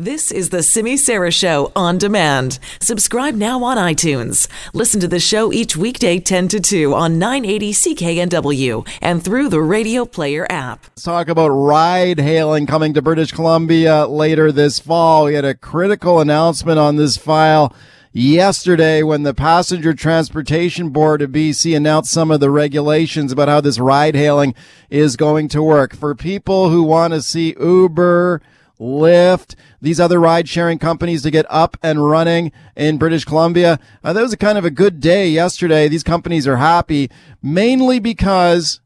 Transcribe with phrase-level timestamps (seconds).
[0.00, 2.60] This is the Simi Sara Show on demand.
[2.80, 4.46] Subscribe now on iTunes.
[4.72, 9.60] Listen to the show each weekday 10 to 2 on 980 CKNW and through the
[9.60, 10.84] Radio Player app.
[10.90, 15.24] Let's talk about ride hailing coming to British Columbia later this fall.
[15.24, 17.74] We had a critical announcement on this file
[18.12, 23.60] yesterday when the Passenger Transportation Board of BC announced some of the regulations about how
[23.60, 24.54] this ride hailing
[24.90, 25.92] is going to work.
[25.92, 28.40] For people who want to see Uber,
[28.80, 33.80] Lyft, these other ride sharing companies to get up and running in British Columbia.
[34.04, 35.88] Uh, that was a kind of a good day yesterday.
[35.88, 37.10] These companies are happy
[37.42, 38.80] mainly because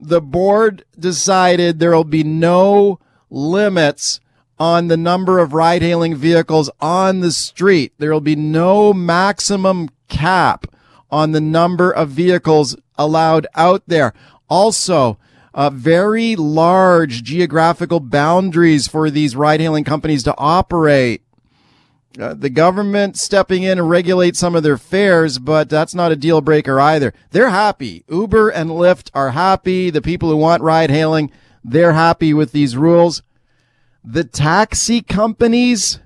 [0.00, 2.98] the board decided there will be no
[3.30, 4.20] limits
[4.58, 7.92] on the number of ride hailing vehicles on the street.
[7.98, 10.66] There will be no maximum cap
[11.10, 14.12] on the number of vehicles allowed out there.
[14.48, 15.18] Also,
[15.56, 21.22] uh, very large geographical boundaries for these ride hailing companies to operate.
[22.20, 26.16] Uh, the government stepping in and regulate some of their fares, but that's not a
[26.16, 27.14] deal breaker either.
[27.30, 28.04] They're happy.
[28.08, 29.88] Uber and Lyft are happy.
[29.88, 31.32] The people who want ride hailing,
[31.64, 33.22] they're happy with these rules.
[34.04, 36.00] The taxi companies,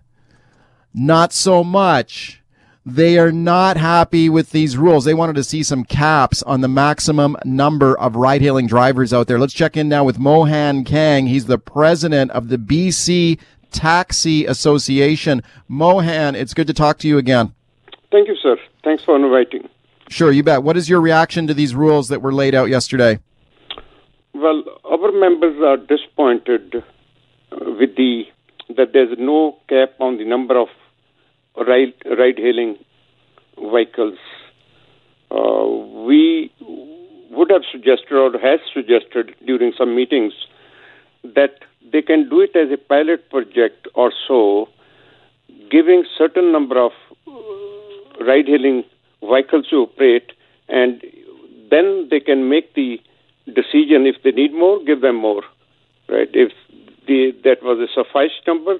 [0.94, 2.39] not so much
[2.84, 5.04] they are not happy with these rules.
[5.04, 9.26] They wanted to see some caps on the maximum number of ride hailing drivers out
[9.26, 9.38] there.
[9.38, 11.26] Let's check in now with Mohan Kang.
[11.26, 13.38] He's the president of the BC
[13.70, 15.42] Taxi Association.
[15.68, 17.54] Mohan, it's good to talk to you again.
[18.10, 18.56] Thank you, sir.
[18.82, 19.68] Thanks for inviting.
[20.08, 20.62] Sure, you bet.
[20.62, 23.20] What is your reaction to these rules that were laid out yesterday?
[24.34, 26.82] Well, our members are disappointed
[27.52, 28.24] with the
[28.76, 30.68] that there's no cap on the number of
[31.56, 32.76] ride ride hailing
[33.56, 34.18] vehicles.
[35.30, 35.66] Uh,
[36.06, 36.52] we
[37.30, 40.32] would have suggested or has suggested during some meetings
[41.22, 41.60] that
[41.92, 44.68] they can do it as a pilot project or so,
[45.70, 46.92] giving certain number of
[47.26, 48.84] uh, ride hailing
[49.22, 50.32] vehicles to operate,
[50.68, 51.02] and
[51.70, 53.00] then they can make the
[53.46, 55.42] decision if they need more, give them more.
[56.08, 56.28] Right?
[56.32, 56.52] If
[57.06, 58.78] the, that was a suffice number,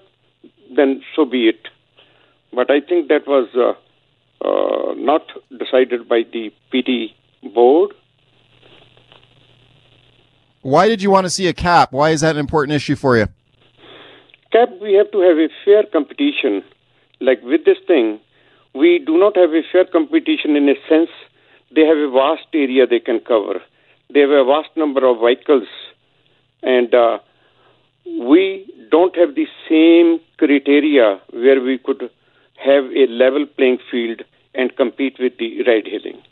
[0.74, 1.68] then so be it.
[2.52, 5.22] But I think that was uh, uh, not
[5.56, 7.14] decided by the PT
[7.54, 7.92] board.
[10.62, 11.92] Why did you want to see a cap?
[11.92, 13.26] Why is that an important issue for you?
[14.52, 16.62] Cap, we have to have a fair competition.
[17.20, 18.20] Like with this thing,
[18.74, 21.10] we do not have a fair competition in a sense
[21.74, 23.60] they have a vast area they can cover.
[24.12, 25.68] They have a vast number of vehicles,
[26.62, 27.18] and uh,
[28.04, 32.10] we don't have the same criteria where we could
[32.64, 34.22] have a level playing field
[34.54, 36.22] and compete with the ride hailing.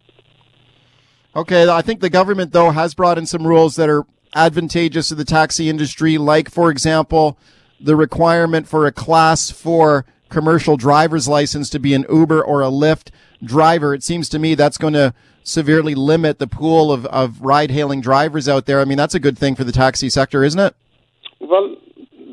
[1.36, 5.14] Okay, I think the government, though, has brought in some rules that are advantageous to
[5.14, 7.38] the taxi industry, like, for example,
[7.80, 12.66] the requirement for a class four commercial driver's license to be an Uber or a
[12.66, 13.10] Lyft
[13.42, 13.94] driver.
[13.94, 18.00] It seems to me that's going to severely limit the pool of, of ride hailing
[18.00, 18.80] drivers out there.
[18.80, 20.74] I mean, that's a good thing for the taxi sector, isn't it?
[21.40, 21.76] Well,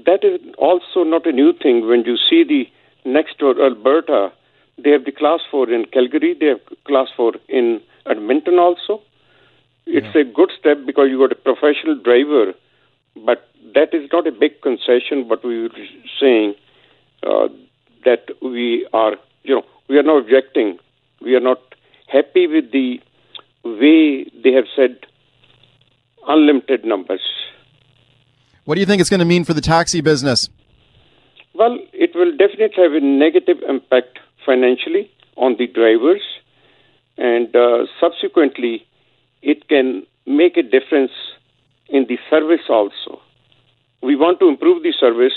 [0.05, 2.67] that is also not a new thing when you see the
[3.05, 4.31] next door, Alberta,
[4.77, 6.35] they have the class four in Calgary.
[6.38, 9.01] They have class four in Edmonton also.
[9.85, 10.21] It's yeah.
[10.21, 12.53] a good step because you got a professional driver,
[13.25, 15.27] but that is not a big concession.
[15.27, 15.69] But we were
[16.19, 16.55] saying
[17.23, 17.47] uh,
[18.03, 20.79] that we are, you know, we are not objecting.
[21.22, 21.59] We are not
[22.07, 22.99] happy with the
[23.63, 24.97] way they have said
[26.27, 27.22] unlimited numbers.
[28.66, 30.49] What do you think it's going to mean for the taxi business?
[31.57, 36.21] Well, it will definitely have a negative impact financially on the drivers,
[37.17, 38.85] and uh, subsequently,
[39.41, 41.11] it can make a difference
[41.88, 43.21] in the service also.
[44.03, 45.33] We want to improve the service,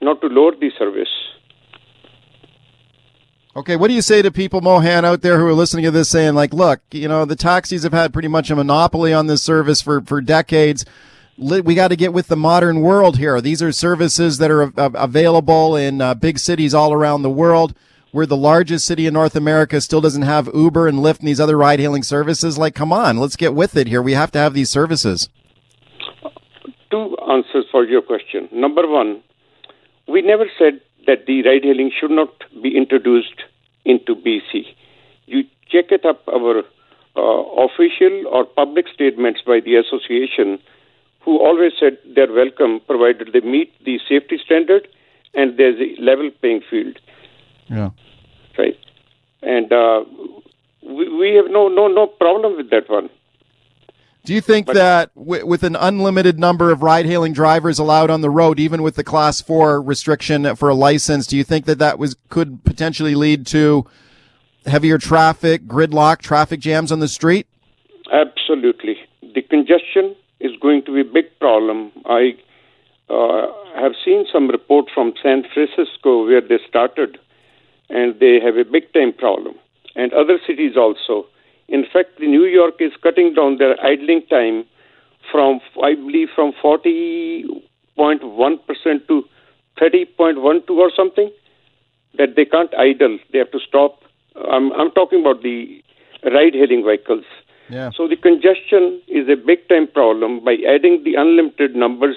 [0.00, 1.12] not to lower the service.
[3.54, 6.08] Okay, what do you say to people, Mohan, out there who are listening to this
[6.08, 9.42] saying, like, look, you know, the taxis have had pretty much a monopoly on this
[9.42, 10.84] service for, for decades
[11.38, 13.40] we got to get with the modern world here.
[13.40, 17.74] These are services that are available in uh, big cities all around the world.
[18.12, 21.40] We're the largest city in North America, still doesn't have Uber and Lyft and these
[21.40, 22.56] other ride hailing services.
[22.56, 24.00] Like, come on, let's get with it here.
[24.00, 25.28] We have to have these services.
[26.90, 28.48] Two answers for your question.
[28.52, 29.22] Number one,
[30.08, 33.42] we never said that the ride hailing should not be introduced
[33.84, 34.64] into BC.
[35.26, 36.60] You check it up our
[37.16, 40.58] uh, official or public statements by the association
[41.26, 44.88] who always said they're welcome provided they meet the safety standard
[45.34, 46.98] and there's a level playing field.
[47.66, 47.90] Yeah.
[48.56, 48.78] Right.
[49.42, 50.04] And uh,
[50.82, 53.10] we, we have no, no, no problem with that one.
[54.24, 58.20] Do you think but, that w- with an unlimited number of ride-hailing drivers allowed on
[58.20, 61.78] the road, even with the Class Four restriction for a license, do you think that
[61.78, 63.86] that was could potentially lead to
[64.64, 67.46] heavier traffic, gridlock, traffic jams on the street?
[68.12, 68.96] Absolutely.
[69.34, 71.92] The congestion is going to be a big problem.
[72.04, 72.36] I
[73.08, 73.46] uh,
[73.80, 77.18] have seen some report from San Francisco where they started,
[77.88, 79.54] and they have a big time problem,
[79.94, 81.26] and other cities also.
[81.68, 84.64] In fact, New York is cutting down their idling time
[85.30, 89.24] from, I believe, from 40.1% to
[89.80, 91.30] 30.12 or something.
[92.18, 94.00] That they can't idle; they have to stop.
[94.50, 95.82] I'm, I'm talking about the
[96.24, 97.26] ride-hailing vehicles.
[97.68, 97.90] Yeah.
[97.96, 100.44] So the congestion is a big-time problem.
[100.44, 102.16] By adding the unlimited numbers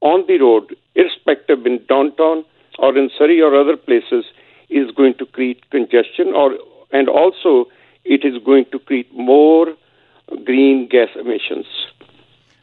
[0.00, 2.44] on the road, irrespective in downtown
[2.78, 4.24] or in Surrey or other places,
[4.68, 6.58] is going to create congestion, or
[6.92, 7.66] and also
[8.04, 9.74] it is going to create more
[10.44, 11.66] green gas emissions.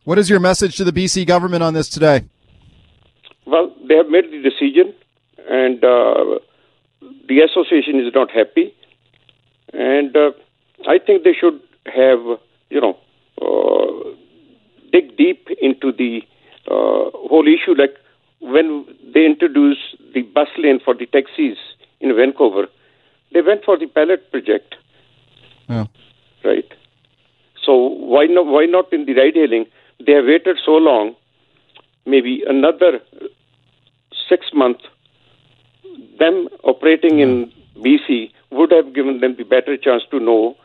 [0.03, 2.25] What is your message to the BC government on this today?
[3.45, 4.93] Well, they have made the decision,
[5.49, 6.39] and uh,
[7.27, 8.73] the association is not happy.
[9.73, 10.31] And uh,
[10.87, 12.19] I think they should have,
[12.69, 12.97] you know,
[13.41, 14.09] uh,
[14.91, 16.21] dig deep into the
[16.67, 17.75] uh, whole issue.
[17.77, 17.95] Like
[18.39, 21.57] when they introduced the bus lane for the taxis
[21.99, 22.67] in Vancouver,
[23.33, 24.75] they went for the pilot project.
[25.69, 25.85] Yeah.
[26.43, 26.71] Right.
[27.65, 28.45] So why not?
[28.45, 29.65] Why not in the ride hailing?
[30.05, 31.15] They have waited so long.
[32.05, 32.99] Maybe another
[34.27, 34.83] six months.
[36.19, 40.55] Them operating in BC would have given them the better chance to know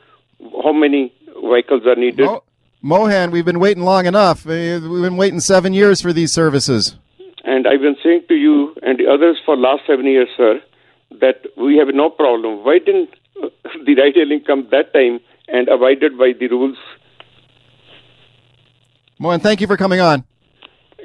[0.62, 1.12] how many
[1.42, 2.26] vehicles are needed.
[2.26, 2.44] Mo-
[2.82, 4.46] Mohan, we've been waiting long enough.
[4.46, 6.96] Uh, we've been waiting seven years for these services.
[7.44, 10.60] And I've been saying to you and the others for last seven years, sir,
[11.20, 12.64] that we have no problem.
[12.64, 13.10] Why didn't
[13.86, 16.76] the ride hailing come that time and abided by the rules.
[19.18, 20.24] Mohan, thank you for coming on.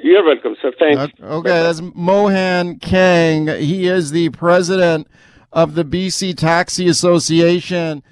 [0.02, 0.72] You're welcome, sir.
[0.78, 1.14] Thanks.
[1.20, 3.46] Okay, that's Mohan Kang.
[3.46, 5.08] He is the president
[5.52, 8.02] of the BC Taxi Association.